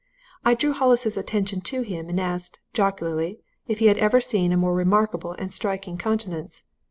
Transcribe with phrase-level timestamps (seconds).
[0.43, 4.57] I drew Hollis's attention to him, and asked, jocularly, if he had ever seen a
[4.57, 6.63] more remarkable and striking countenance?